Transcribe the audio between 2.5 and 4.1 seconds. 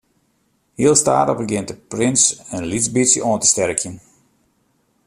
in lyts bytsje oan te sterkjen.